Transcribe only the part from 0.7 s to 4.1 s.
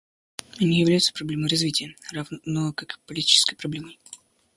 являются проблемой развития, равно как политической проблемой».